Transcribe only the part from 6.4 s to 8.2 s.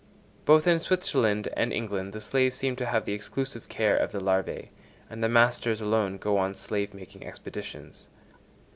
slave making expeditions.